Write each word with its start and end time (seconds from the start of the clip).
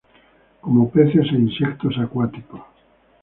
Come 0.63 0.83
peces 0.93 1.27
e 1.35 1.37
insectos 1.45 1.95
acuáticos. 2.05 2.65